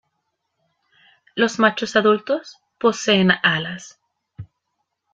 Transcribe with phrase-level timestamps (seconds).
[1.35, 3.99] Los machos adultos poseen alas.